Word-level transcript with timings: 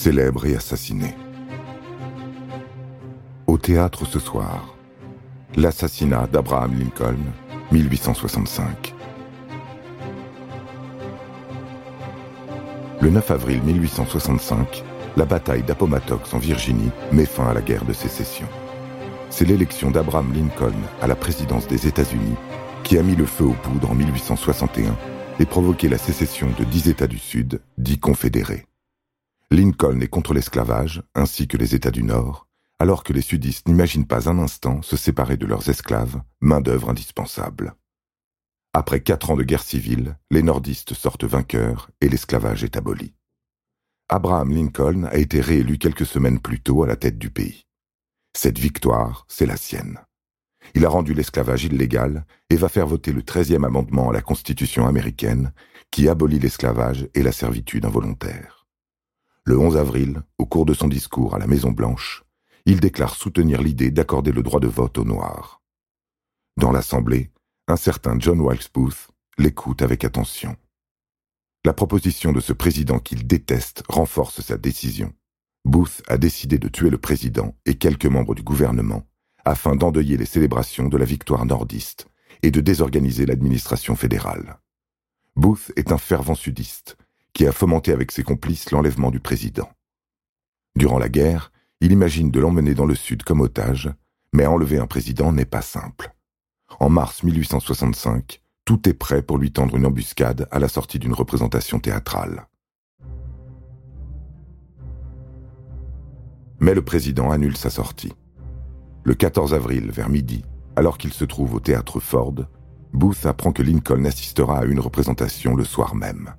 célèbre 0.00 0.46
et 0.46 0.56
assassiné. 0.56 1.14
Au 3.46 3.58
théâtre 3.58 4.06
ce 4.06 4.18
soir, 4.18 4.74
l'assassinat 5.56 6.26
d'Abraham 6.26 6.72
Lincoln, 6.78 7.18
1865. 7.70 8.94
Le 13.02 13.10
9 13.10 13.30
avril 13.30 13.60
1865, 13.62 14.84
la 15.18 15.26
bataille 15.26 15.64
d'Appomattox 15.64 16.32
en 16.32 16.38
Virginie 16.38 16.90
met 17.12 17.26
fin 17.26 17.48
à 17.48 17.52
la 17.52 17.60
guerre 17.60 17.84
de 17.84 17.92
sécession. 17.92 18.46
C'est 19.28 19.44
l'élection 19.44 19.90
d'Abraham 19.90 20.32
Lincoln 20.32 20.80
à 21.02 21.08
la 21.08 21.14
présidence 21.14 21.68
des 21.68 21.86
États-Unis 21.86 22.36
qui 22.84 22.96
a 22.96 23.02
mis 23.02 23.16
le 23.16 23.26
feu 23.26 23.44
aux 23.44 23.52
poudres 23.52 23.90
en 23.90 23.94
1861 23.94 24.96
et 25.40 25.44
provoqué 25.44 25.90
la 25.90 25.98
sécession 25.98 26.48
de 26.58 26.64
dix 26.64 26.88
États 26.88 27.06
du 27.06 27.18
Sud, 27.18 27.60
dits 27.76 27.98
confédérés. 27.98 28.64
Lincoln 29.52 30.00
est 30.00 30.06
contre 30.06 30.32
l'esclavage, 30.32 31.02
ainsi 31.16 31.48
que 31.48 31.56
les 31.56 31.74
États 31.74 31.90
du 31.90 32.04
Nord, 32.04 32.46
alors 32.78 33.02
que 33.02 33.12
les 33.12 33.20
sudistes 33.20 33.66
n'imaginent 33.66 34.06
pas 34.06 34.28
un 34.28 34.38
instant 34.38 34.80
se 34.80 34.96
séparer 34.96 35.36
de 35.36 35.44
leurs 35.44 35.68
esclaves, 35.68 36.22
main-d'œuvre 36.40 36.88
indispensable. 36.88 37.74
Après 38.72 39.00
quatre 39.00 39.30
ans 39.30 39.36
de 39.36 39.42
guerre 39.42 39.64
civile, 39.64 40.16
les 40.30 40.44
nordistes 40.44 40.94
sortent 40.94 41.24
vainqueurs 41.24 41.90
et 42.00 42.08
l'esclavage 42.08 42.62
est 42.62 42.76
aboli. 42.76 43.12
Abraham 44.08 44.52
Lincoln 44.52 45.02
a 45.10 45.16
été 45.16 45.40
réélu 45.40 45.78
quelques 45.78 46.06
semaines 46.06 46.38
plus 46.38 46.60
tôt 46.60 46.84
à 46.84 46.86
la 46.86 46.94
tête 46.94 47.18
du 47.18 47.30
pays. 47.30 47.66
Cette 48.36 48.58
victoire, 48.58 49.24
c'est 49.26 49.46
la 49.46 49.56
sienne. 49.56 49.98
Il 50.76 50.86
a 50.86 50.88
rendu 50.88 51.12
l'esclavage 51.12 51.64
illégal 51.64 52.24
et 52.50 52.56
va 52.56 52.68
faire 52.68 52.86
voter 52.86 53.12
le 53.12 53.22
13e 53.22 53.66
amendement 53.66 54.10
à 54.10 54.12
la 54.12 54.22
Constitution 54.22 54.86
américaine 54.86 55.52
qui 55.90 56.08
abolit 56.08 56.38
l'esclavage 56.38 57.08
et 57.14 57.24
la 57.24 57.32
servitude 57.32 57.84
involontaire. 57.84 58.59
Le 59.44 59.58
11 59.58 59.78
avril, 59.78 60.22
au 60.38 60.44
cours 60.44 60.66
de 60.66 60.74
son 60.74 60.86
discours 60.86 61.34
à 61.34 61.38
la 61.38 61.46
Maison-Blanche, 61.46 62.24
il 62.66 62.78
déclare 62.78 63.14
soutenir 63.14 63.62
l'idée 63.62 63.90
d'accorder 63.90 64.32
le 64.32 64.42
droit 64.42 64.60
de 64.60 64.68
vote 64.68 64.98
aux 64.98 65.04
Noirs. 65.04 65.62
Dans 66.58 66.70
l'Assemblée, 66.70 67.30
un 67.66 67.76
certain 67.76 68.18
John 68.18 68.40
Wilkes 68.40 68.70
Booth 68.74 69.08
l'écoute 69.38 69.80
avec 69.80 70.04
attention. 70.04 70.56
La 71.64 71.72
proposition 71.72 72.32
de 72.32 72.40
ce 72.40 72.52
président 72.52 72.98
qu'il 72.98 73.26
déteste 73.26 73.82
renforce 73.88 74.42
sa 74.42 74.58
décision. 74.58 75.12
Booth 75.64 76.02
a 76.06 76.18
décidé 76.18 76.58
de 76.58 76.68
tuer 76.68 76.90
le 76.90 76.98
président 76.98 77.56
et 77.64 77.76
quelques 77.76 78.06
membres 78.06 78.34
du 78.34 78.42
gouvernement 78.42 79.06
afin 79.44 79.74
d'endeuiller 79.74 80.18
les 80.18 80.26
célébrations 80.26 80.88
de 80.88 80.96
la 80.98 81.06
victoire 81.06 81.46
nordiste 81.46 82.06
et 82.42 82.50
de 82.50 82.60
désorganiser 82.60 83.24
l'administration 83.24 83.96
fédérale. 83.96 84.58
Booth 85.34 85.72
est 85.76 85.92
un 85.92 85.98
fervent 85.98 86.34
sudiste 86.34 86.98
qui 87.40 87.46
a 87.46 87.52
fomenté 87.52 87.90
avec 87.90 88.12
ses 88.12 88.22
complices 88.22 88.70
l'enlèvement 88.70 89.10
du 89.10 89.18
président. 89.18 89.70
Durant 90.76 90.98
la 90.98 91.08
guerre, 91.08 91.52
il 91.80 91.90
imagine 91.90 92.30
de 92.30 92.38
l'emmener 92.38 92.74
dans 92.74 92.84
le 92.84 92.94
sud 92.94 93.22
comme 93.22 93.40
otage, 93.40 93.90
mais 94.34 94.44
enlever 94.44 94.76
un 94.76 94.86
président 94.86 95.32
n'est 95.32 95.46
pas 95.46 95.62
simple. 95.62 96.14
En 96.80 96.90
mars 96.90 97.22
1865, 97.22 98.42
tout 98.66 98.86
est 98.86 98.92
prêt 98.92 99.22
pour 99.22 99.38
lui 99.38 99.52
tendre 99.52 99.74
une 99.78 99.86
embuscade 99.86 100.48
à 100.50 100.58
la 100.58 100.68
sortie 100.68 100.98
d'une 100.98 101.14
représentation 101.14 101.78
théâtrale. 101.78 102.46
Mais 106.58 106.74
le 106.74 106.84
président 106.84 107.30
annule 107.30 107.56
sa 107.56 107.70
sortie. 107.70 108.12
Le 109.02 109.14
14 109.14 109.54
avril, 109.54 109.90
vers 109.90 110.10
midi, 110.10 110.44
alors 110.76 110.98
qu'il 110.98 111.14
se 111.14 111.24
trouve 111.24 111.54
au 111.54 111.60
théâtre 111.60 112.00
Ford, 112.00 112.34
Booth 112.92 113.24
apprend 113.24 113.52
que 113.52 113.62
Lincoln 113.62 114.04
assistera 114.04 114.58
à 114.58 114.64
une 114.66 114.80
représentation 114.80 115.54
le 115.54 115.64
soir 115.64 115.94
même. 115.94 116.34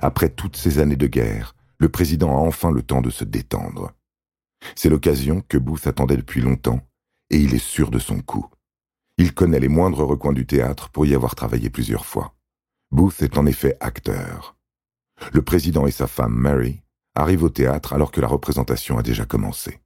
Après 0.00 0.30
toutes 0.30 0.56
ces 0.56 0.78
années 0.78 0.96
de 0.96 1.06
guerre, 1.06 1.54
le 1.78 1.88
président 1.88 2.30
a 2.30 2.40
enfin 2.40 2.70
le 2.70 2.82
temps 2.82 3.02
de 3.02 3.10
se 3.10 3.24
détendre. 3.24 3.92
C'est 4.76 4.88
l'occasion 4.88 5.42
que 5.48 5.58
Booth 5.58 5.86
attendait 5.86 6.16
depuis 6.16 6.40
longtemps, 6.40 6.80
et 7.30 7.38
il 7.38 7.54
est 7.54 7.58
sûr 7.58 7.90
de 7.90 7.98
son 7.98 8.20
coup. 8.20 8.46
Il 9.18 9.34
connaît 9.34 9.60
les 9.60 9.68
moindres 9.68 10.06
recoins 10.06 10.32
du 10.32 10.46
théâtre 10.46 10.88
pour 10.90 11.06
y 11.06 11.14
avoir 11.14 11.34
travaillé 11.34 11.70
plusieurs 11.70 12.06
fois. 12.06 12.34
Booth 12.90 13.22
est 13.22 13.36
en 13.36 13.46
effet 13.46 13.76
acteur. 13.80 14.56
Le 15.32 15.42
président 15.42 15.86
et 15.86 15.90
sa 15.90 16.06
femme 16.06 16.34
Mary 16.34 16.82
arrivent 17.14 17.44
au 17.44 17.50
théâtre 17.50 17.92
alors 17.92 18.10
que 18.10 18.20
la 18.20 18.26
représentation 18.26 18.98
a 18.98 19.02
déjà 19.02 19.24
commencé. 19.24 19.80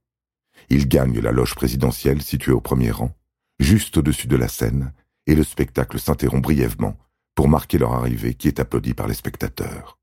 Ils 0.69 0.87
gagnent 0.87 1.19
la 1.19 1.31
loge 1.31 1.55
présidentielle 1.55 2.21
située 2.21 2.51
au 2.51 2.61
premier 2.61 2.91
rang, 2.91 3.11
juste 3.59 3.97
au-dessus 3.97 4.27
de 4.27 4.35
la 4.35 4.47
scène, 4.47 4.93
et 5.25 5.35
le 5.35 5.43
spectacle 5.43 5.99
s'interrompt 5.99 6.43
brièvement 6.43 6.97
pour 7.37 7.47
marquer 7.47 7.77
leur 7.77 7.93
arrivée 7.93 8.33
qui 8.33 8.47
est 8.47 8.59
applaudie 8.59 8.95
par 8.95 9.07
les 9.07 9.13
spectateurs. 9.13 9.99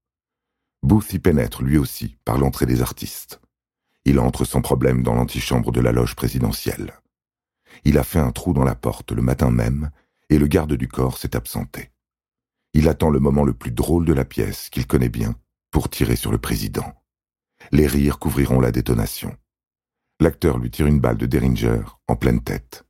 Booth 0.84 1.12
y 1.12 1.18
pénètre 1.18 1.64
lui 1.64 1.78
aussi 1.78 2.16
par 2.24 2.38
l'entrée 2.38 2.64
des 2.64 2.80
artistes. 2.80 3.40
Il 4.04 4.20
entre 4.20 4.44
sans 4.44 4.62
problème 4.62 5.02
dans 5.02 5.16
l'antichambre 5.16 5.72
de 5.72 5.80
la 5.80 5.90
loge 5.90 6.14
présidentielle. 6.14 6.94
Il 7.84 7.98
a 7.98 8.04
fait 8.04 8.20
un 8.20 8.30
trou 8.30 8.52
dans 8.52 8.62
la 8.62 8.76
porte 8.76 9.10
le 9.10 9.20
matin 9.20 9.50
même, 9.50 9.90
et 10.30 10.38
le 10.38 10.46
garde 10.46 10.74
du 10.74 10.86
corps 10.86 11.18
s'est 11.18 11.34
absenté. 11.34 11.90
Il 12.72 12.88
attend 12.88 13.10
le 13.10 13.18
moment 13.18 13.42
le 13.42 13.52
plus 13.52 13.72
drôle 13.72 14.04
de 14.04 14.12
la 14.12 14.24
pièce, 14.24 14.70
qu'il 14.70 14.86
connaît 14.86 15.08
bien, 15.08 15.34
pour 15.72 15.90
tirer 15.90 16.14
sur 16.14 16.30
le 16.30 16.38
président. 16.38 17.02
Les 17.72 17.88
rires 17.88 18.20
couvriront 18.20 18.60
la 18.60 18.70
détonation. 18.70 19.36
L'acteur 20.20 20.58
lui 20.58 20.70
tire 20.70 20.86
une 20.86 21.00
balle 21.00 21.18
de 21.18 21.26
Derringer 21.26 21.82
en 22.06 22.14
pleine 22.14 22.44
tête. 22.44 22.86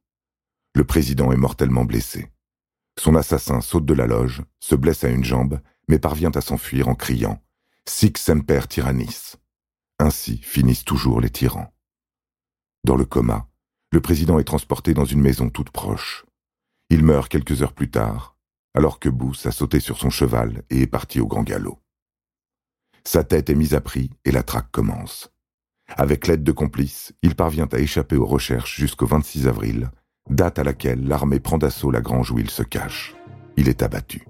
Le 0.74 0.84
président 0.84 1.32
est 1.32 1.38
mortellement 1.38 1.86
blessé. 1.86 2.28
Son 2.98 3.14
assassin 3.16 3.60
saute 3.60 3.86
de 3.86 3.94
la 3.94 4.06
loge, 4.06 4.42
se 4.60 4.74
blesse 4.74 5.04
à 5.04 5.08
une 5.08 5.24
jambe, 5.24 5.60
mais 5.88 5.98
parvient 5.98 6.30
à 6.30 6.40
s'enfuir 6.40 6.88
en 6.88 6.94
criant 6.94 7.42
Sic 7.86 8.16
semper 8.16 8.66
tyrannis. 8.68 9.36
Ainsi 9.98 10.38
finissent 10.38 10.84
toujours 10.84 11.20
les 11.20 11.30
tyrans. 11.30 11.72
Dans 12.84 12.96
le 12.96 13.04
coma, 13.04 13.48
le 13.92 14.00
président 14.00 14.38
est 14.38 14.44
transporté 14.44 14.94
dans 14.94 15.04
une 15.04 15.20
maison 15.20 15.50
toute 15.50 15.70
proche. 15.70 16.24
Il 16.90 17.04
meurt 17.04 17.28
quelques 17.28 17.62
heures 17.62 17.74
plus 17.74 17.90
tard, 17.90 18.36
alors 18.74 18.98
que 18.98 19.08
Booth 19.08 19.46
a 19.46 19.52
sauté 19.52 19.80
sur 19.80 19.98
son 19.98 20.10
cheval 20.10 20.62
et 20.70 20.82
est 20.82 20.86
parti 20.86 21.20
au 21.20 21.26
grand 21.26 21.42
galop. 21.42 21.80
Sa 23.04 23.22
tête 23.22 23.50
est 23.50 23.54
mise 23.54 23.74
à 23.74 23.80
prix 23.80 24.10
et 24.24 24.32
la 24.32 24.42
traque 24.42 24.70
commence. 24.70 25.30
Avec 25.88 26.26
l'aide 26.26 26.42
de 26.42 26.52
complices, 26.52 27.12
il 27.22 27.34
parvient 27.34 27.68
à 27.70 27.78
échapper 27.78 28.16
aux 28.16 28.26
recherches 28.26 28.76
jusqu'au 28.76 29.06
26 29.06 29.46
avril, 29.46 29.90
date 30.30 30.58
à 30.58 30.64
laquelle 30.64 31.06
l'armée 31.06 31.40
prend 31.40 31.58
d'assaut 31.58 31.90
la 31.90 32.00
grange 32.00 32.30
où 32.30 32.38
il 32.38 32.50
se 32.50 32.62
cache. 32.62 33.14
Il 33.56 33.68
est 33.68 33.82
abattu. 33.82 34.26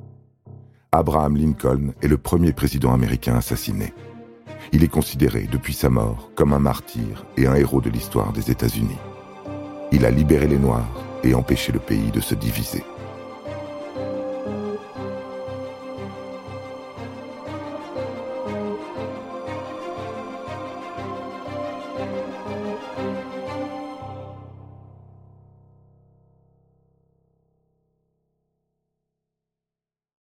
Abraham 0.93 1.37
Lincoln 1.37 1.93
est 2.03 2.09
le 2.09 2.19
premier 2.19 2.53
président 2.53 2.93
américain 2.93 3.37
assassiné. 3.37 3.93
Il 4.72 4.82
est 4.84 4.88
considéré 4.88 5.49
depuis 5.50 5.72
sa 5.72 5.91
mort 5.91 6.31
comme 6.34 6.53
un 6.53 6.59
martyr 6.59 7.25
et 7.37 7.47
un 7.47 7.55
héros 7.55 7.81
de 7.81 7.91
l'histoire 7.91 8.32
des 8.32 8.50
États-Unis. 8.50 8.99
Il 9.93 10.05
a 10.05 10.10
libéré 10.10 10.47
les 10.47 10.59
Noirs 10.59 10.88
et 11.22 11.34
empêché 11.34 11.72
le 11.72 11.78
pays 11.78 12.11
de 12.11 12.21
se 12.21 12.34
diviser. 12.34 12.84